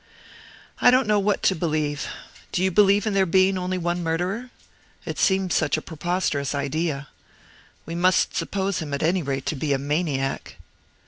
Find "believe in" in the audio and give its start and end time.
2.71-3.13